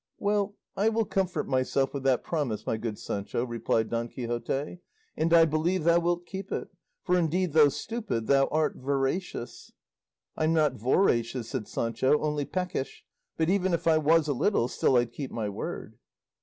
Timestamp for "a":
14.27-14.33